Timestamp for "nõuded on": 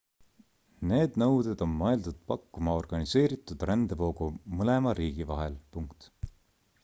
1.23-1.75